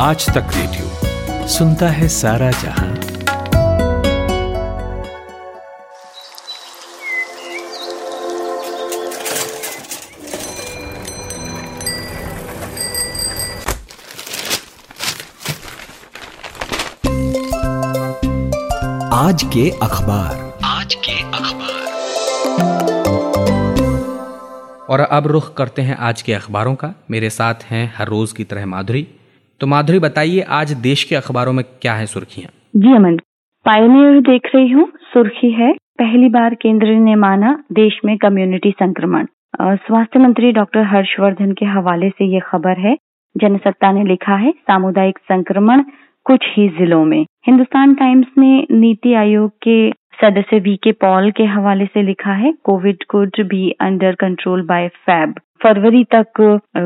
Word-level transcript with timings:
आज 0.00 0.26
तक 0.26 0.46
रेडियो 0.54 1.48
सुनता 1.48 1.88
है 1.88 2.08
सारा 2.08 2.50
जहाँ। 2.50 2.90
आज 19.12 19.42
के 19.42 19.70
अखबार। 19.70 20.58
आज 20.64 20.94
के 20.94 21.22
अखबार। 21.22 21.78
और 24.90 25.00
अब 25.00 25.26
रुख 25.26 25.54
करते 25.54 25.82
हैं 25.82 25.96
आज 25.96 26.22
के 26.22 26.34
अखबारों 26.34 26.74
का। 26.74 26.94
मेरे 27.10 27.30
साथ 27.30 27.54
हैं 27.54 27.94
हर 27.98 28.08
रोज 28.08 28.32
की 28.32 28.44
तरह 28.44 28.66
माधुरी। 28.66 29.08
तो 29.60 29.66
माधुरी, 29.66 29.98
बताइए 29.98 30.40
आज 30.48 30.72
देश 30.72 31.02
के 31.04 31.14
अखबारों 31.14 31.52
में 31.52 31.64
क्या 31.82 31.92
है 31.92 32.06
सुर्खियाँ? 32.06 32.50
जी 32.76 32.94
अमन 32.94 33.16
पायनियर 33.66 34.20
देख 34.20 34.50
रही 34.54 34.70
हूँ, 34.70 34.86
सुर्खी 35.14 35.50
है, 35.50 35.72
पहली 35.98 36.28
बार 36.28 36.54
केंद्र 36.54 36.86
ने 36.98 37.14
माना 37.14 37.52
देश 37.72 37.98
में 38.04 38.16
कम्युनिटी 38.18 38.70
संक्रमण। 38.70 39.26
स्वास्थ्य 39.62 40.18
मंत्री 40.18 40.52
डॉक्टर 40.52 40.82
हर्षवर्धन 40.84 41.52
के 41.52 41.66
हवाले 41.66 42.08
से 42.08 42.24
ये 42.24 42.40
खबर 42.40 42.78
है, 42.78 42.96
जनसत्ता 43.36 43.92
ने 43.92 44.04
लिखा 44.04 44.34
है, 44.34 44.50
सामुदायिक 44.50 45.18
संक्रमण 45.18 45.82
कुछ 46.24 46.40
ही 46.48 46.68
जिलों 46.68 47.04
में। 47.04 47.24
हिंदुस्तान 47.46 47.94
टाइम्स 47.94 48.26
ने 48.38 48.66
नीति 48.70 49.14
आयोग 49.14 49.50
के 49.62 49.90
सदस्य 50.20 50.58
वी 50.58 50.76
के 50.76 50.92
पॉल 50.92 51.30
के 51.30 51.44
हवाले 51.46 51.86
से 51.86 52.02
लिखा 52.02 52.32
है, 52.32 52.52
covid 52.64 53.04
could 53.10 53.30
be 53.40 53.70
under 53.80 54.14
control 54.14 54.62
by 54.62 54.88
Feb. 54.88 55.34
फरवरी 55.62 56.04
तक 56.04 56.26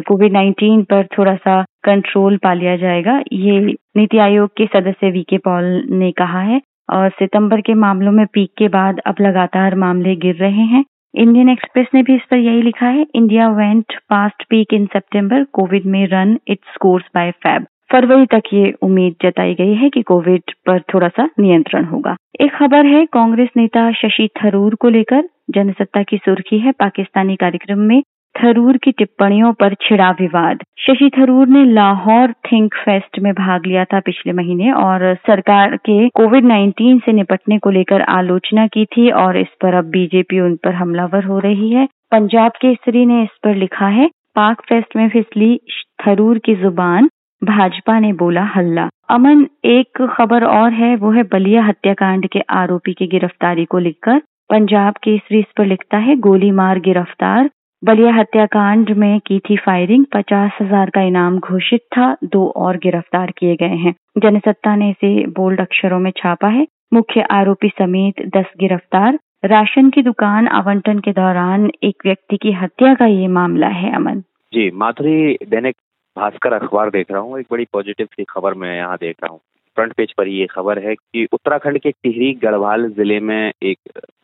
कोविड 0.09 0.33
19 0.33 0.85
पर 0.91 1.07
थोड़ा 1.19 1.35
सा 1.37 1.63
कंट्रोल 1.85 2.37
पा 2.37 2.53
लिया 2.55 2.77
जाएगा। 2.77 3.23
ये 3.33 3.61
नीति 3.97 4.19
आयोग 4.19 4.51
के 4.57 4.67
सदस्य 4.67 5.11
वी 5.11 5.23
के 5.23 5.39
पॉल 5.39 5.65
ने 5.91 6.11
कहा 6.13 6.41
है 6.41 6.61
और 6.91 7.11
सितंबर 7.11 7.61
के 7.61 7.75
मामलों 7.75 8.13
में 8.13 8.25
पीक 8.27 8.53
के 8.59 8.69
बाद 8.69 9.01
अब 9.07 9.15
लगातार 9.21 9.75
मामले 9.75 10.15
गिर 10.17 10.35
रहे 10.35 10.65
हैं। 10.67 10.85
इंडियन 11.15 11.49
एक्सप्रेस 11.49 11.87
ने 11.95 12.03
भी 12.03 12.15
इस 12.15 12.23
पर 12.31 12.37
यही 12.37 12.63
लिखा 12.63 12.87
है, 12.87 13.07
India 13.15 13.49
went 13.49 13.95
past 14.11 14.45
peak 14.51 14.75
in 14.75 14.87
September 14.87 15.45
covid 15.53 15.87
may 15.87 16.07
run 16.07 16.39
its 16.49 16.77
course 16.77 17.05
by 17.15 17.31
Feb 17.31 17.67
फरवरी 17.93 18.27
तक 18.27 18.43
ये 18.53 18.73
उम्मीद 18.83 19.15
जताई 19.23 19.55
गई 19.55 19.75
है 19.75 19.89
कि 19.91 20.03
कोविड 20.03 20.53
पर 20.67 20.81
थोड़ा 20.95 21.09
सा 21.09 21.29
नियंत्रण 21.39 21.85
होगा। 21.85 22.15
एक 22.41 22.53
खबर 22.53 22.87
है, 22.87 23.05
कांग्रेस 23.07 23.49
नेता 23.57 23.91
शशि 23.93 24.29
थरूर 24.37 24.75
को 24.75 24.89
लेकर 24.89 25.29
जनसत्ता 25.51 26.03
की 26.03 26.17
सुर्खी 26.17 26.59
है। 26.59 26.73
पाकिस्तानी 26.73 27.37
कार्यक्रम 27.37 27.79
में 27.79 28.03
थरूर 28.37 28.77
की 28.77 28.93
टिप्पणियों 28.93 29.53
पर 29.53 29.75
छिड़ा 29.75 30.11
विवाद। 30.11 30.63
शशि 30.79 31.11
थरूर 31.19 31.49
ने 31.49 31.65
लाहौर 31.65 32.33
थिंक 32.33 32.75
फेस्ट 32.75 33.19
में 33.19 33.33
भाग 33.33 33.67
लिया 33.67 33.85
था 33.85 34.01
पिछले 34.01 34.33
महीने 34.33 34.71
और 34.73 35.15
सरकार 35.15 35.77
के 35.77 36.09
कोविड 36.09 36.45
19 36.45 36.99
से 36.99 37.13
निपटने 37.13 37.59
को 37.59 37.71
लेकर 37.71 38.03
आलोचना 38.03 38.67
की 38.67 38.85
थी 38.85 39.11
और 39.11 39.37
इस 39.37 39.47
पर 39.61 39.75
अब 39.75 39.85
बीजेपी 39.85 40.41
उन 40.41 40.57
पर 40.57 40.75
हमलावर 40.75 41.25
हो 41.25 41.39
रही 41.39 41.71
है। 41.71 41.89
पंजाब 42.13 42.53
केसरी 42.53 43.07
ने 43.07 43.23
इस 43.23 43.39
पर 43.45 43.55
लिखा 43.55 43.87
है, 43.87 44.11
पाक 44.35 44.61
फेस्ट 44.61 44.97
में 44.97 45.09
फिसली 45.09 45.61
थरूर 46.07 46.39
की 46.39 46.55
ज़ुबान, 46.55 47.09
भाजपा 47.43 47.99
ने 47.99 48.13
बोला 48.13 48.43
हल्ला। 48.45 48.89
अमन, 49.11 49.47
एक 49.65 50.03
खबर 50.11 50.45
और 50.45 50.73
है, 50.73 50.97
वो 50.97 51.11
है 51.11 51.23
बलिया 51.23 51.63
हत्याकांड 51.63 52.29
के 52.29 52.41
आरोपी 52.51 52.93
की 52.93 53.07
गिरफ्तारी 53.07 53.65
को 53.65 53.79
लिखकर 53.79 54.19
पंजाब 54.51 54.95
केसरी 55.03 55.39
इस 55.39 55.53
पर 55.59 55.67
लिखता 55.67 55.99
है, 55.99 56.17
गोली 56.17 56.51
मार 56.51 56.81
गिरफ़्तार 56.81 57.51
बलिया 57.83 58.13
हत्याकांड 58.15 58.91
में 58.97 59.21
की 59.21 59.39
थी 59.39 59.57
फायरिंग 59.57 60.05
पचास 60.13 60.59
हज़ार 60.61 60.91
का 60.91 61.01
इनाम 61.03 61.39
घोषित 61.39 61.81
था, 61.93 62.17
दो 62.25 62.47
और 62.57 62.77
गिरफ़्तार 62.77 63.31
किए 63.31 63.55
गए 63.57 63.77
हैं। 63.77 63.95
जनसत्ता 64.19 64.75
ने 64.77 64.91
इसे 64.91 65.27
बोल्ड 65.29 65.61
अक्षरों 65.61 65.99
में 65.99 66.11
छापा 66.17 66.49
है। 66.49 66.67
मुख्य 66.95 67.21
आरोपी 67.31 67.69
समेत 67.69 68.23
दस 68.37 68.53
गिरफ़्तार। 68.61 69.19
राशन 69.45 69.91
की 69.91 70.03
दुकान 70.03 70.49
आवंटन 70.51 70.99
के 70.99 71.13
दौरान 71.13 71.71
एक 71.83 72.07
व्यक्ति 72.07 72.37
की 72.37 72.53
हत्या 72.53 72.95
का 72.95 73.07
ये 73.07 73.27
मामला 73.29 73.69
है 73.71 73.95
अमन। 73.95 74.21
जी, 74.53 74.71
माधुरी 74.73 75.35
दैनिक 75.47 75.77
भास्कर 76.17 76.53
अखबार 76.53 76.91
देख 76.91 77.11
रहा 77.11 77.21
हूँ। 77.21 77.39
एक 77.41 77.47
बड़ी 77.51 77.67
पॉजिटिव 77.73 78.07
सी 78.07 78.25
खबर 78.31 78.55
मैं 78.55 78.77
यहाँ 78.77 78.97
देख 79.01 79.17
रहा 79.23 79.33
हूँ। 79.33 79.41
फ्रंट 79.77 79.93
पेज 79.93 80.13
पर 80.13 80.29
ये 80.29 80.47
खबर 80.47 80.79
है 80.79 80.95
कि 80.95 81.27
उत्तराखंड 81.33 81.79
के 81.79 81.91
टिहरी 81.93 82.33
गढ़वाल 82.43 82.89
ज़िले 82.93 83.21
में 83.23 83.53
एक 83.63 83.79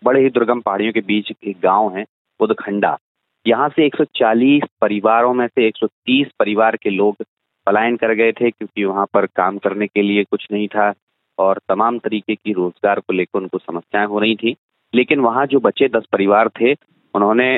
बड़े 0.05 0.22
ही 0.22 0.31
दुर्गम 0.31 0.61
पहाड़ियों 0.61 0.93
के 0.93 1.00
बीच 1.03 1.32
एक 1.43 1.56
गाँव 1.62 1.94
है 1.97 2.05
बुदखंडा 2.41 2.97
यहाँ 3.48 3.69
से 3.69 3.86
140 3.86 4.64
परिवारों 4.81 5.34
में 5.34 5.47
से 5.47 5.69
130 5.69 6.32
परिवार 6.38 6.76
के 6.76 6.91
लोग 6.91 7.16
पलायन 7.66 7.97
कर 7.97 8.14
गए 8.14 8.32
थे 8.32 8.50
क्योंकि 8.50 8.84
वहाँ 8.84 9.06
पर 9.14 9.26
काम 9.26 9.59
करने 9.59 9.86
के 9.86 10.03
लिए 10.03 10.25
कुछ 10.25 10.47
नहीं 10.53 10.69
था 10.69 10.92
और 11.38 11.60
तमाम 11.69 11.98
तरीके 11.98 12.34
की 12.34 12.53
रोज़गार 12.53 13.00
को 13.00 13.12
लेकर 13.12 13.38
उनको 13.38 13.58
समस्याएँ 13.58 14.06
हो 14.06 14.19
रही 14.19 14.37
थी। 14.37 14.56
लेकिन 14.94 15.20
वहाँ 15.20 15.47
जो 15.47 15.60
बचे 15.60 15.88
दस 15.88 16.06
परिवार 16.12 16.48
थे, 16.48 16.72
उन्होंने 17.14 17.48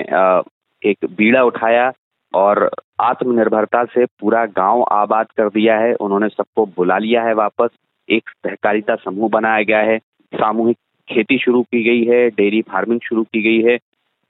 एक 0.82 0.96
बीड़ा 1.16 1.42
उठाया 1.42 1.92
और 2.34 2.70
आत्मनिर्भरता 3.00 3.84
से 3.84 4.04
पूरा 4.04 4.46
गाँव 4.46 4.82
आबाद 4.92 5.26
कर 5.26 5.48
दिया 5.48 5.78
है। 5.78 5.94
उन्होंने 5.94 6.28
सबको 6.28 6.66
बुला 6.66 6.98
लिया 6.98 7.22
है 7.22 7.34
वापस। 7.34 7.70
एक 8.08 8.28
सहकारिता 8.28 8.94
समूह 8.94 9.28
बनाया 9.28 9.62
गया 9.62 9.78
है। 9.78 9.98
सामूहिक 10.32 10.76
खेती 11.08 11.38
शुरू 11.38 11.62
की 11.62 11.82
गई 11.82 12.04
है, 12.04 12.28
डेयरी 12.30 12.62
फ़ार्मिंग 12.62 13.00
शुरू 13.00 13.22
की 13.24 13.42
गई 13.42 13.70
है। 13.70 13.78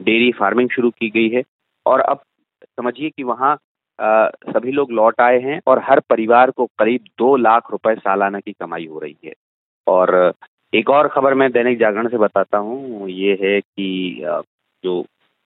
डेयरी 0.02 0.30
फ़ार्मिंग 0.32 0.68
शुरू 0.70 0.90
की 0.90 1.08
गई 1.10 1.28
है 1.28 1.42
और 1.86 2.00
अब 2.00 2.20
समझिए 2.62 3.10
कि 3.10 3.22
वहाँ 3.22 3.56
सभी 3.98 4.72
लोग 4.72 4.92
लौट 4.92 5.20
आए 5.20 5.38
हैं 5.40 5.60
और 5.66 5.82
हर 5.84 6.00
परिवार 6.10 6.50
को 6.50 6.66
करीब 6.78 7.04
दो 7.18 7.36
लाख 7.36 7.70
रुपए 7.72 7.94
सालाना 7.94 8.40
की 8.40 8.52
कमाई 8.52 8.86
हो 8.86 8.98
रही 8.98 9.16
है। 9.24 9.32
और 9.86 10.32
एक 10.72 10.90
और 10.90 11.08
खबर 11.08 11.34
मैं 11.34 11.50
दैनिक 11.52 11.78
जागरण 11.78 12.08
से 12.08 12.18
बताता 12.18 12.58
हूँ। 12.58 13.08
ये 13.08 13.38
है 13.42 13.60
कि 13.60 14.20
जो 14.84 15.02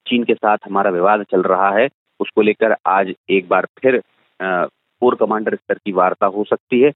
चीन 0.06 0.24
के 0.24 0.34
साथ 0.34 0.58
हमारा 0.64 0.90
विवाद 0.90 1.24
चल 1.30 1.42
रहा 1.42 1.70
है, 1.70 1.88
उसको 2.20 2.42
लेकर 2.42 2.74
आज 2.86 3.12
एक 3.30 3.48
बार 3.48 3.66
फिर 3.82 4.02
कोर 4.40 5.14
कमांडर 5.14 5.54
स्तर 5.54 5.78
की 5.78 5.92
वार्ता 5.92 6.26
हो 6.26 6.44
सकती 6.44 6.80
है 6.80 6.92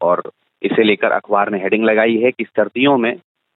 और 0.00 0.22
इसे 0.62 0.82
लेकर 0.82 1.12
अखबार 1.12 1.50
ने 1.50 1.58
हेडिंग 1.58 1.84
लगाई 1.84 2.16
है 2.16 2.30
कि 2.30 2.44
सर्दियों 2.44 2.96
में 2.98 3.14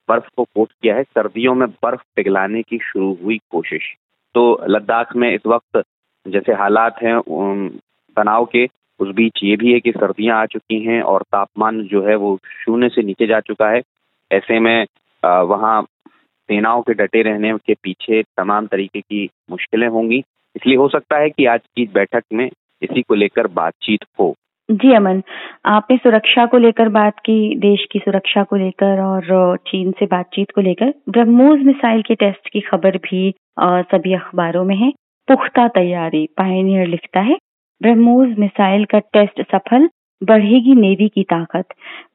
बर्फ़ 0.09 0.29
को 0.37 0.45
कोट 0.45 0.69
किया 0.83 0.97
है। 0.97 1.03
सर्दियों 1.03 1.55
में 1.55 1.69
बर्फ़ 1.69 2.03
पिघलाने 2.17 2.63
की 2.63 2.79
शुरू 2.83 3.13
हुई 3.25 3.39
कोशिश। 3.51 3.95
तो 4.35 4.65
लद्दाख 4.69 5.15
में 5.17 5.33
इस 5.35 5.47
वक्त 5.47 5.83
जैसे 6.27 6.53
हालात 6.53 7.03
हैं 7.03 7.21
तनाव 8.17 8.45
के, 8.45 8.69
उस 9.01 9.09
बीच 9.15 9.41
ये 9.45 9.57
भी 9.57 9.73
है 9.73 9.81
कि 9.81 9.93
सर्दियाँ 9.93 10.41
आ 10.43 10.47
चुकी 10.47 10.81
हैं 10.85 11.01
और 11.03 11.23
तापमान 11.23 11.83
जो 11.83 12.03
है 12.03 12.15
वो 12.17 12.39
शून्य 12.65 12.89
से 12.89 13.03
नीचे 13.03 13.27
जा 13.27 13.41
चुका 13.41 13.71
है। 13.71 13.83
ऐसे 14.33 14.59
में 14.61 14.87
वहाँ 15.25 15.83
सेनाओं 16.49 16.83
के 16.83 16.95
डटे 16.95 17.23
रहने 17.23 17.53
के 17.67 17.75
पीछे 17.83 18.23
तमाम 18.23 18.67
तरीके 18.67 19.01
की 19.01 19.29
मुश्किलें 19.51 19.89
होंगी। 19.89 20.23
इसलिए 20.57 20.77
हो 20.77 20.89
सकता 20.89 21.19
है 21.19 21.31
कि 21.31 21.47
आज 21.47 21.61
की 21.77 21.87
बैठक 21.95 22.25
में 22.33 22.49
इसी 22.83 23.03
को 23.03 23.15
लेकर 23.15 23.47
बातचीत 23.47 24.05
हो। 24.21 24.35
जी 24.71 24.95
अमन, 24.95 25.23
आपने 25.67 25.97
सुरक्षा 25.97 26.47
को 26.47 26.59
लेकर 26.59 26.89
बात 26.89 27.19
की, 27.19 27.57
देश 27.57 27.87
की 27.93 27.99
सुरक्षा 27.99 28.43
को 28.43 28.57
लेकर 28.57 29.01
और 29.01 29.57
चीन 29.57 29.93
से 29.93 30.07
बातचीत 30.07 30.51
को 30.51 30.61
लेकर। 30.61 30.95
ब्रह्मोस 31.09 31.61
मिसाइल 31.63 32.03
के 32.03 32.15
टेस्ट 32.15 32.49
की 32.49 32.61
खबर 32.61 32.97
भी 32.97 33.35
सभी 33.61 34.15
अखबारों 34.15 34.65
में 34.65 34.77
है। 34.77 34.93
पुख्ता 35.29 35.69
तैयारी, 35.69 36.27
पायनियर 36.27 36.87
लिखता 36.87 37.21
है। 37.21 37.37
ब्रह्मोस 37.83 38.35
मिसाइल 38.39 38.85
का 38.85 38.99
टेस्ट 38.99 39.43
सफल, 39.53 39.89
बढ़ेगी 40.25 40.75
नेवी 40.75 41.09
की 41.09 41.23
ताकत। 41.23 41.65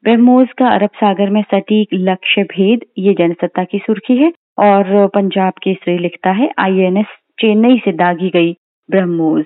ब्रह्मोस 0.04 0.48
का 0.58 0.68
अरब 0.68 0.90
सागर 0.94 1.30
में 1.30 1.42
सटीक 1.42 1.88
लक्ष्य 1.94 2.42
भेद, 2.42 2.80
ये 2.98 3.14
जनसत्ता 3.14 3.64
की 3.64 3.78
सुर्खी 3.78 4.16
है। 4.16 4.32
और, 4.58 5.06
पंजाब 5.06 5.52
केसरी 5.62 5.98
लिखता 5.98 6.30
है 6.30 6.50
आईएनएस 6.58 7.06
चेन्नई 7.40 7.78
से 7.84 7.92
दागी 7.92 8.28
गई 8.28 8.56
ब्रह्मोस। 8.90 9.44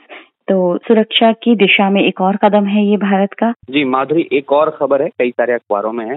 तो 0.49 0.79
सुरक्षा 0.79 1.31
की 1.33 1.55
दिशा 1.57 1.89
में 1.91 2.01
एक 2.03 2.21
और 2.21 2.37
कदम 2.37 2.67
है 2.67 2.85
ये 2.85 2.97
भारत 2.97 3.33
का? 3.33 3.51
जी, 3.71 3.85
माधुरी, 3.85 4.29
एक 4.33 4.53
और 4.53 4.71
खबर 4.71 5.03
है, 5.03 5.09
कई 5.09 5.31
सारे 5.31 5.53
अखबारों 5.53 5.93
में 5.93 6.05
है। 6.07 6.17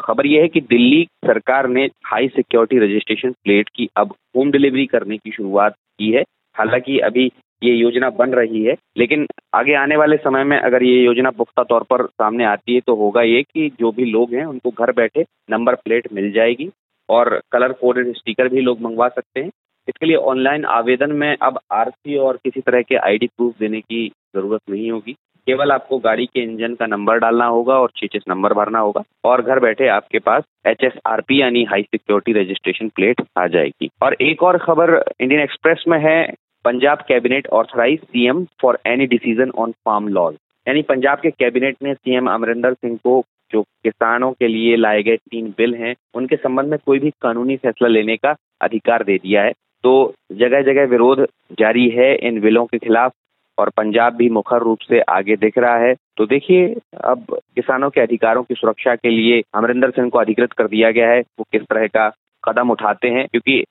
खबर 0.00 0.26
ये 0.26 0.40
है 0.42 0.48
कि 0.48 0.60
दिल्ली 0.60 1.06
सरकार 1.26 1.68
ने 1.68 1.84
हाई 2.04 2.28
सिक्योरिटी 2.28 2.78
रजिस्ट्रेशन 2.78 3.32
प्लेट 3.44 3.68
की 3.68 3.88
अब 3.96 4.14
होम 4.36 4.50
डिलीवरी 4.50 4.86
करने 4.86 5.16
की 5.16 5.30
शुरुआत 5.30 5.74
की 5.98 6.10
है। 6.10 6.22
हालाँकि 6.56 6.98
अभी 6.98 7.30
ये 7.62 7.72
योजना 7.72 8.10
बन 8.10 8.30
रही 8.30 8.62
है, 8.64 8.74
लेकिन 8.96 9.26
आगे 9.54 9.74
आने 9.74 9.96
वाले 9.96 10.16
समय 10.16 10.44
में 10.44 10.58
अगर 10.58 10.82
ये 10.82 11.02
योजना 11.04 11.30
पुख्ता 11.30 11.62
तौर 11.62 11.82
पर 11.82 12.06
सामने 12.06 12.44
आती 12.44 12.74
है 12.74 12.80
तो 12.80 12.94
होगा 12.94 13.22
ये 13.22 13.42
कि 13.42 13.70
जो 13.80 13.92
भी 13.92 14.04
लोग 14.04 14.34
हैं, 14.34 14.44
उनको 14.44 14.70
घर 14.70 14.92
बैठे 14.92 15.24
नंबर 15.50 15.74
प्लेट 15.74 16.08
मिल 16.12 16.30
जाएगी 16.32 16.70
और 17.08 17.40
कलर 17.52 17.72
कोडेड 17.72 18.12
स्टिकर 18.12 18.48
भी 18.48 18.60
लोग 18.60 18.80
मंगवा 18.80 19.08
सकते 19.08 19.40
हैं। 19.40 19.50
इसके 19.88 20.06
लिए 20.06 20.16
ऑनलाइन 20.16 20.64
आवेदन 20.64 21.12
में 21.12 21.36
अब 21.36 21.58
आरसी 21.72 22.16
और 22.18 22.36
किसी 22.36 22.60
तरह 22.60 22.82
के 22.82 22.96
आईडी 22.98 23.26
प्रूफ 23.26 23.58
देने 23.60 23.80
की 23.80 24.06
ज़रूरत 24.36 24.60
नहीं 24.70 24.90
होगी। 24.90 25.12
केवल 25.46 25.72
आपको 25.72 25.98
गाड़ी 25.98 26.24
के 26.26 26.42
इंजन 26.42 26.74
का 26.74 26.86
नंबर 26.86 27.18
डालना 27.18 27.46
होगा 27.46 27.74
और 27.78 27.90
चीचेस 27.96 28.22
नंबर 28.28 28.52
भरना 28.54 28.78
होगा 28.78 29.02
और 29.24 29.42
घर 29.42 29.58
बैठे 29.60 29.88
आपके 29.88 30.18
पास 30.18 30.42
एच 30.66 30.84
एस 30.84 30.92
आर 31.06 31.20
पी 31.20 31.40
यानी 31.40 31.64
हाई 31.64 31.82
सिक्योरिटी 31.82 32.32
रजिस्ट्रेशन 32.32 32.88
प्लेट 32.88 33.20
आ 33.38 33.46
जाएगी। 33.46 33.88
और 34.02 34.16
एक 34.22 34.42
और 34.42 34.58
खबर 34.58 34.92
इंडियन 35.20 35.42
एक्सप्रेस 35.42 35.84
में 35.88 35.98
है, 36.00 36.32
Punjab 36.64 37.04
cabinet 37.08 37.46
authorize 37.52 38.00
CM 38.00 38.44
for 38.62 38.78
any 38.86 39.06
decision 39.06 39.50
on 39.56 39.72
farm 39.84 40.08
laws 40.08 40.36
यानी 40.66 40.82
पंजाब 40.82 41.18
के 41.18 41.30
कैबिनेट 41.30 41.76
ने 41.82 41.94
सीएम 41.94 42.30
अमरिंदर 42.30 42.74
सिंह 42.74 42.96
को, 42.96 43.22
जो 43.52 43.62
किसानों 43.62 44.30
के 44.32 44.48
लिए 44.48 44.76
लाए 44.76 45.02
गए 45.02 45.16
तीन 45.16 45.52
बिल 45.58 45.74
हैं, 45.74 45.94
उनके 46.14 46.36
संबंध 46.36 46.70
में 46.70 46.78
कोई 46.86 46.98
भी 46.98 47.10
कानूनी 47.22 47.56
फैसला 47.56 47.88
लेने 47.88 48.16
का 48.16 48.34
अधिकार 48.60 49.04
दे 49.04 49.16
दिया 49.18 49.42
है। 49.42 49.52
तो 49.84 49.92
जगह 50.32 50.62
जगह 50.62 50.86
विरोध 50.86 51.26
जारी 51.58 51.88
है 51.90 52.14
इन 52.18 52.40
बिलों 52.40 52.64
के 52.66 52.78
खिलाफ 52.78 53.12
और 53.58 53.68
पंजाब 53.76 54.14
भी 54.14 54.28
मुखर 54.30 54.58
रूप 54.58 54.78
से 54.80 55.00
आगे 55.10 55.36
दिख 55.36 55.58
रहा 55.58 55.76
है। 55.78 55.94
तो 56.16 56.26
देखिए, 56.26 56.66
अब 57.04 57.26
किसानों 57.30 57.90
के 57.90 58.00
अधिकारों 58.00 58.42
की 58.42 58.54
सुरक्षा 58.54 58.94
के 58.94 59.10
लिए 59.10 59.42
अमरिंदर 59.54 59.90
सिंह 59.90 60.08
को 60.10 60.18
अधिकृत 60.18 60.52
कर 60.52 60.68
दिया 60.68 60.90
गया 60.90 61.10
है। 61.10 61.20
वो 61.20 61.44
किस 61.52 61.62
तरह 61.62 61.86
का 61.88 62.08
कदम 62.44 62.70
उठाते 62.70 63.08
हैं? 63.08 63.26
क्योंकि 63.26 63.62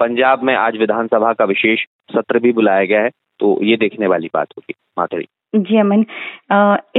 पंजाब 0.00 0.42
में 0.42 0.54
आज 0.56 0.76
विधानसभा 0.78 1.32
का 1.32 1.44
विशेष 1.44 1.84
सत्र 2.10 2.38
भी 2.38 2.52
बुलाया 2.52 2.84
गया 2.84 3.00
है 3.02 3.10
तो 3.40 3.58
ये 3.64 3.76
देखने 3.76 4.06
वाली 4.06 4.28
बात 4.34 4.48
होगी। 4.56 4.74
माधुरी। 4.98 5.26
जी, 5.54 5.76
अमन 5.78 6.04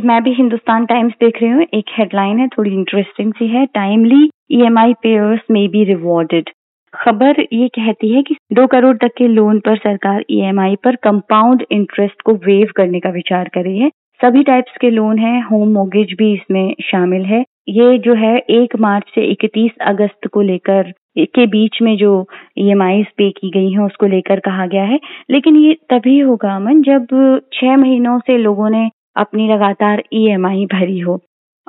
मैं 0.05 0.21
भी 0.23 0.33
हिंदुस्तान 0.33 0.85
टाइम्स 0.85 1.13
देख 1.19 1.41
रही 1.41 1.51
हूँ। 1.51 1.65
एक 1.73 1.85
हेडलाइन 1.91 2.39
है, 2.39 2.47
थोड़ी 2.47 2.71
इंटरेस्टिंग 2.71 3.33
सी 3.33 3.47
है, 3.47 3.65
timely 3.65 4.29
E 4.51 4.61
M 4.65 4.77
I 4.79 4.93
payers 5.03 5.41
may 5.51 5.67
be 5.67 5.83
rewarded 5.85 6.49
खबर 6.93 7.45
ये 7.53 7.67
कहती 7.67 8.09
है 8.09 8.21
कि 8.23 8.35
दो 8.53 8.67
करोड़ 8.67 8.97
तक 8.97 9.11
के 9.17 9.27
लोन 9.27 9.59
पर 9.59 9.77
सरकार 9.77 10.23
ईएमआई 10.31 10.75
पर 10.75 10.95
कंपाउंड 10.95 11.63
इंटरेस्ट 11.71 12.21
को 12.21 12.33
वेव 12.33 12.67
करने 12.75 12.99
का 12.99 13.09
विचार 13.09 13.49
कर 13.53 13.61
रही 13.61 13.79
है। 13.79 13.89
सभी 14.21 14.43
टाइप्स 14.43 14.77
के 14.81 14.89
लोन 14.89 15.19
है 15.19 15.41
होम 15.41 15.69
मोगेज 15.69 16.15
भी 16.17 16.33
इसमें 16.33 16.75
शामिल 16.81 17.25
है। 17.25 17.43
ये 17.69 17.97
जो 17.97 18.13
है, 18.13 18.37
एक 18.37 18.75
मार्च 18.75 19.03
से 19.15 19.21
इकतीस 19.21 19.71
अगस्त 19.81 20.27
को 20.27 20.41
लेकर, 20.41 20.93
के 21.17 21.45
बीच 21.47 21.81
में 21.81 21.97
जो 21.97 22.27
ई 22.57 22.73
पे 23.17 23.29
की 23.29 23.49
गई 23.49 23.71
हैं, 23.71 23.79
उसको 23.79 24.05
लेकर 24.05 24.39
कहा 24.39 24.65
गया 24.65 24.83
है। 24.83 24.99
लेकिन 25.29 25.55
ये 25.55 25.73
तभी 25.89 26.19
होगा 26.19 26.55
अमन 26.55 26.81
जब 26.81 27.07
छह 27.53 27.77
महीनों 27.77 28.19
से 28.19 28.37
लोगों 28.37 28.69
ने 28.69 28.89
अपनी 29.17 29.47
लगातार 29.47 30.03
ईएमआई 30.13 30.65
भरी 30.65 30.99
हो। 30.99 31.19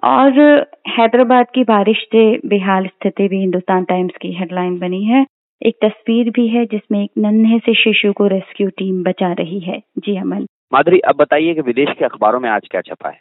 और 0.03 0.41
हैदराबाद 0.89 1.47
की 1.55 1.65
बारिश 1.65 1.99
से 2.13 2.25
बेहाल 2.49 2.87
स्थिति 2.87 3.29
भी 3.29 3.41
हिंदुस्तान 3.41 3.85
टाइम्स 3.85 4.13
की 4.23 4.33
हेडलाइन 4.33 4.79
बनी 4.79 5.05
है। 5.05 5.25
एक 5.63 5.77
तस्वीर 5.85 6.31
भी 6.31 6.47
है 6.49 6.65
जिसमें 6.67 7.03
एक 7.05 7.11
नन्हे 7.19 7.59
से 7.59 7.75
शिशु 7.75 8.13
को 8.13 8.27
रेस्क्यू 8.27 8.69
टीम 8.69 9.03
बचा 9.03 9.33
रही 9.33 9.61
है। 9.61 9.79
जी 9.99 10.17
अमन। 10.17 10.47
माधुरी 10.75 10.99
अब 10.99 11.17
बताइए 11.17 11.55
कि 11.55 11.61
विदेश 11.61 11.95
के 11.99 12.05
अखबारों 12.05 12.41
में 12.41 12.51
आज 12.51 12.69
क्या 12.71 12.81
छपा 12.81 13.09
है? 13.09 13.21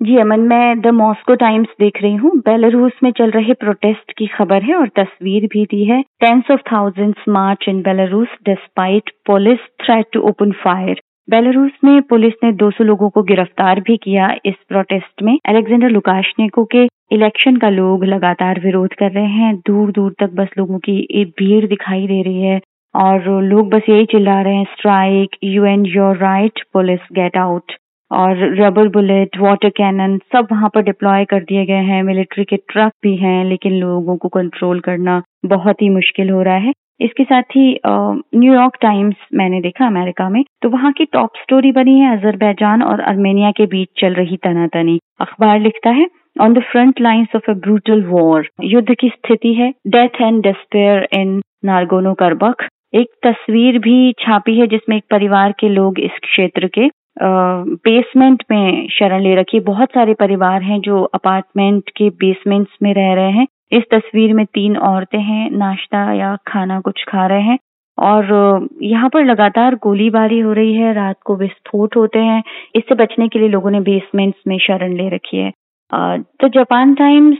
जी 0.00 0.16
अमन 0.16 0.40
मैं 0.40 0.80
द 0.80 0.86
मॉस्को 0.86 1.34
टाइम्स 1.34 1.68
देख 1.80 2.02
रही 2.02 2.14
हूँ। 2.14 2.30
बेलारूस 2.38 2.92
में 3.02 3.10
चल 3.10 3.30
रहे 3.30 3.52
प्रोटेस्ट 3.52 4.12
की 4.12 4.26
खबर 4.26 4.62
है 4.62 4.74
और 4.74 4.88
तस्वीर 4.88 5.46
भी 5.46 5.64
दी 5.64 5.84
है। 5.84 6.02
Tens 6.20 6.50
of 6.50 6.60
thousands 6.72 7.28
march 7.28 7.64
in 7.68 7.82
Belarus 7.82 8.28
despite 8.44 9.10
police 9.26 9.58
threat 9.58 10.06
to 10.12 10.20
open 10.20 10.52
fire 10.52 11.00
Belarus 11.28 11.72
में 11.84 12.00
पुलिस 12.02 12.34
ने 12.44 12.50
200 12.52 12.84
लोगों 12.84 13.08
को 13.10 13.22
गिरफ़्तार 13.22 13.80
भी 13.80 13.96
किया। 13.96 14.28
इस 14.46 14.54
प्रोटेस्ट 14.68 15.22
में 15.22 15.38
अलेक्जेंडर 15.46 15.90
लुकाशनेको 15.90 16.64
के 16.64 16.84
इलेक्शन 17.12 17.56
का 17.56 17.68
लोग 17.68 18.04
लगातार 18.04 18.60
विरोध 18.60 18.94
कर 18.94 19.10
रहे 19.10 19.26
हैं। 19.26 19.54
दूर 19.66 19.90
दूर 19.92 20.14
तक 20.20 20.30
बस 20.34 20.48
लोगों 20.58 20.78
की 20.78 20.96
एक 21.20 21.34
भीड़ 21.38 21.66
दिखाई 21.66 22.06
दे 22.06 22.22
रही 22.22 22.42
है 22.42 22.60
और 22.94 23.28
लोग 23.42 23.68
बस 23.70 23.88
यही 23.88 24.04
चिल्ला 24.04 24.40
रहे 24.42 24.54
हैं 24.54 24.64
strike 24.72 25.36
you 25.44 25.64
and 25.64 25.86
your 25.86 26.16
right 26.16 26.62
police 26.72 27.00
get 27.12 27.36
out 27.36 27.72
और 28.10 28.36
रबर 28.60 28.88
बुलेट 28.88 29.38
वाटर 29.38 29.68
कैनन 29.68 30.18
सब 30.32 30.48
वहाँ 30.52 30.70
पर 30.74 30.82
डिप्लॉय 30.82 31.24
कर 31.24 31.40
दिए 31.40 31.64
गए 31.66 31.84
हैं। 31.84 32.02
मिलिट्री 32.02 32.44
के 32.44 32.56
ट्रक 32.56 32.92
भी 33.02 33.16
हैं, 33.16 33.44
लेकिन 33.44 33.72
लोगों 33.72 34.16
को 34.16 34.28
कंट्रोल 34.28 34.80
करना 34.80 35.22
बहुत 35.46 35.82
ही 35.82 35.88
मुश्किल 35.88 36.30
हो 36.30 36.42
रहा 36.42 36.56
है। 36.56 36.72
इसके 37.00 37.24
साथ 37.24 37.56
ही 37.56 37.66
न्यूयॉर्क 37.86 38.76
टाइम्स 38.82 39.16
मैंने 39.34 39.60
देखा 39.60 39.86
अमेरिका 39.86 40.28
में 40.28 40.42
तो 40.62 40.68
वहाँ 40.70 40.92
की 40.92 41.04
टॉप 41.12 41.36
स्टोरी 41.42 41.72
बनी 41.72 41.98
है 42.00 42.16
अजरबैजान 42.16 42.82
और 42.82 43.00
अर्मेनिया 43.10 43.50
के 43.56 43.66
बीच 43.66 43.88
चल 44.00 44.14
रही 44.14 44.36
तनातनी। 44.44 44.98
अखबार 45.20 45.60
लिखता 45.60 45.90
है 45.90 46.06
on 46.40 46.52
the 46.54 46.62
front 46.72 47.00
lines 47.00 47.36
of 47.36 47.50
a 47.50 47.54
brutal 47.56 48.02
war 48.06 48.48
युद्ध 48.64 48.94
की 49.00 49.08
स्थिति 49.08 49.54
है 49.54 49.70
death 49.86 50.20
and 50.22 50.42
despair 50.42 51.08
in 51.12 51.40
Nagorno 51.64 52.14
Karabakh 52.14 52.66
एक 52.94 53.08
तस्वीर 53.26 53.78
भी 53.78 54.12
छापी 54.20 54.58
है 54.58 54.66
जिसमें 54.66 54.96
एक 54.96 55.04
परिवार 55.10 55.52
के 55.60 55.68
लोग 55.68 55.98
इस 56.00 56.18
क्षेत्र 56.22 56.68
के 56.78 56.88
बेसमेंट 57.22 58.42
में 58.50 58.86
शरण 58.90 59.22
ले 59.22 59.34
रखी 59.34 59.60
बहुत 59.60 59.88
सारे 59.94 60.14
परिवार 60.14 60.62
हैं 60.62 60.80
जो 60.80 61.02
अपार्टमेंट 61.14 61.88
के 61.96 62.08
बेसमेंट्स 62.20 62.76
में 62.82 62.92
रह 62.94 63.12
रहे 63.14 63.30
हैं। 63.32 63.46
इस 63.72 63.82
तस्वीर 63.92 64.32
में 64.34 64.44
तीन 64.46 64.76
औरतें 64.76 65.18
हैं, 65.18 65.50
नाश्ता 65.50 66.12
या 66.14 66.34
खाना 66.48 66.80
कुछ 66.80 67.04
खा 67.08 67.26
रहे 67.26 67.42
हैं 67.42 67.58
और 67.98 68.68
यहाँ 68.82 69.08
पर 69.14 69.24
लगातार 69.24 69.74
गोलीबारी 69.82 70.38
हो 70.40 70.52
रही 70.52 70.74
है, 70.74 70.92
रात 70.94 71.16
को 71.26 71.36
विस्फोट 71.36 71.96
होते 71.96 72.18
हैं 72.18 72.42
इससे 72.76 72.94
बचने 72.94 73.28
के 73.28 73.38
लिए 73.38 73.48
लोगों 73.48 73.70
ने 73.70 73.80
बेसमेंट्स 73.88 74.40
में 74.48 74.58
शरण 74.66 74.96
ले 74.96 75.08
रखी 75.14 75.36
है 75.36 75.52
तो 75.92 76.48
जापान 76.54 76.94
टाइम्स 76.94 77.38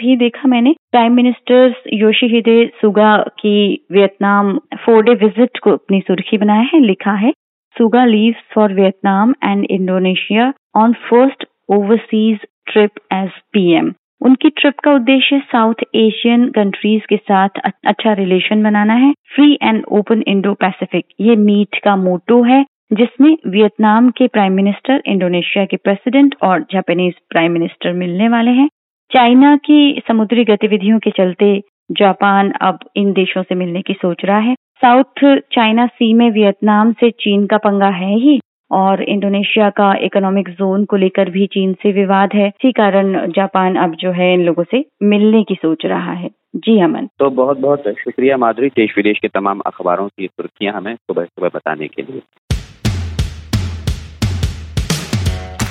भी 0.00 0.16
देखा 0.16 0.48
मैंने 0.48 0.74
प्राइम 0.92 1.12
मिनिस्टर 1.14 1.74
योशीहिदे 1.92 2.56
सुगा 2.80 3.16
की 3.38 3.86
वियतनाम 3.92 4.56
फोर 4.84 5.02
डे 5.04 5.14
विज़िट 5.24 5.58
को 5.62 5.72
अपनी 5.72 6.00
सुर्खी 6.00 6.38
बनाया 6.38 6.68
है, 6.74 6.80
लिखा 6.80 7.12
है 7.12 7.32
Suga 7.76 8.00
leaves 8.06 8.40
for 8.52 8.68
Vietnam 8.68 9.34
and 9.40 9.64
Indonesia 9.66 10.52
on 10.74 10.94
first 11.08 11.44
overseas 11.70 12.38
trip 12.68 12.98
as 13.10 13.30
PM. 13.54 13.94
उनकी 14.22 14.48
ट्रिप 14.50 14.78
का 14.78 14.92
उद्देश्य 14.92 15.38
साउथ 15.52 15.82
एशियन 15.94 16.48
कंट्रीज़ 16.48 17.02
के 17.08 17.16
साथ 17.16 17.48
अच्छा 17.86 18.12
रिलेशन 18.12 18.62
बनाना 18.62 18.94
है। 18.94 19.12
Free 19.34 19.58
and 19.62 19.84
open 19.92 20.22
Indo 20.26 20.52
Pacific 20.54 21.04
ये 21.20 21.36
मीट 21.36 21.78
का 21.84 21.96
मोटो 21.96 22.42
है, 22.42 22.64
जिसमें 22.92 23.36
वियतनाम 23.46 24.10
के 24.10 24.26
प्राइम 24.26 24.52
मिनिस्टर 24.52 25.02
इंडोनेशिया 25.06 25.64
के 25.64 25.76
प्रेसिडेंट 25.76 26.34
और 26.42 26.60
जापानीज 26.72 27.14
प्राइम 27.30 27.52
मिनिस्टर 27.52 27.92
मिलने 27.92 28.28
वाले 28.28 28.50
हैं। 28.50 28.68
चाइना 29.10 29.56
की 29.56 30.02
समुद्री 30.08 30.44
गतिविधियों 30.44 30.98
के 30.98 31.10
चलते 31.10 31.58
जापान 31.92 32.50
अब 32.60 32.78
इन 32.96 33.12
देशों 33.12 33.42
से 33.42 33.54
मिलने 33.54 33.82
की 33.82 33.92
सोच 33.92 34.24
रहा 34.24 34.38
है। 34.38 34.54
साउथ 34.54 35.24
चाइना 35.52 35.86
सी 35.86 36.12
में 36.14 36.30
वियतनाम 36.30 36.92
से 36.92 37.10
चीन 37.10 37.46
का 37.46 37.56
पंगा 37.56 37.88
है 37.88 38.14
ही। 38.18 38.40
और 38.72 39.02
इंडोनेशिया 39.02 39.70
का 39.70 39.92
इकोनॉमिक 40.00 40.48
जोन 40.48 40.84
को 40.84 40.96
लेकर 40.96 41.30
भी 41.30 41.46
चीन 41.46 41.72
से 41.72 41.92
विवाद 41.92 42.30
है। 42.34 42.46
इसी 42.48 42.72
कारण 42.72 43.30
जापान 43.30 43.76
अब 43.76 43.94
जो 43.94 44.12
है 44.12 44.32
इन 44.34 44.44
लोगों 44.44 44.64
से 44.70 44.84
मिलने 45.02 45.42
की 45.42 45.54
सोच 45.54 45.86
रहा 45.86 46.12
है। 46.12 46.30
जी 46.56 46.80
अमन 46.80 47.06
तो 47.18 47.30
बहुत 47.30 47.58
बहुत 47.58 47.84
शुक्रिया 48.00 48.36
माधुरी। 48.36 48.68
देश 48.68 48.94
विदेश 48.96 49.18
के 49.18 49.28
तमाम 49.28 49.60
अखबारों 49.66 50.08
की 50.08 50.26
सुर्खियाँ 50.26 50.74
हमें 50.74 50.94
सुबह 50.94 51.24
सुबह 51.24 51.50
बताने 51.54 51.88
के 51.88 52.02
लिए। 52.02 52.20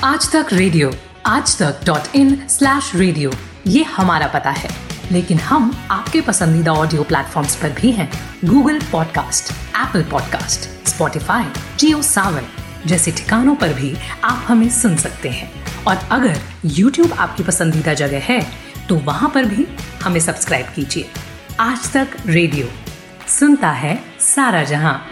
आज 0.05 0.31
तक 0.35 0.53
रेडियो 0.53 0.89
आज 1.25 1.57
तक 1.61 1.85
डॉट 1.87 2.15
इन 2.15 2.29
स्लैश 2.29 2.91
रेडियो 2.95 3.31
ये 3.67 3.83
हमारा 3.83 4.27
पता 4.27 4.49
है। 4.51 4.69
लेकिन 5.11 5.37
हम 5.37 5.71
आपके 5.91 6.21
पसंदीदा 6.21 6.73
ऑडियो 6.73 7.03
प्लेटफॉर्म्स 7.03 7.55
पर 7.63 7.69
भी 7.81 7.91
हैं। 7.91 8.09
Google 8.45 8.79
podcast 8.91 9.53
Apple 9.77 10.03
podcast 10.11 10.69
Spotify 10.89 11.45
Jio 11.79 12.01
Saavn. 12.01 12.60
जैसे 12.85 13.11
ठिकानों 13.11 13.55
पर 13.55 13.73
भी 13.73 13.95
आप 14.23 14.45
हमें 14.47 14.69
सुन 14.69 14.95
सकते 14.95 15.29
हैं। 15.29 15.51
और 15.83 15.95
अगर 16.11 16.39
YouTube 16.67 17.13
आपकी 17.13 17.43
पसंदीदा 17.43 17.93
जगह 17.93 18.21
है 18.23 18.41
तो 18.89 18.95
वहाँ 18.95 19.29
पर 19.29 19.45
भी 19.45 19.67
हमें 20.03 20.19
सब्सक्राइब 20.19 20.67
कीजिए। 20.75 21.09
आज 21.59 21.91
तक 21.93 22.17
रेडियो 22.25 22.67
सुनता 23.27 23.71
है 23.71 23.99
सारा 24.19 24.63
जहाँ। 24.63 25.11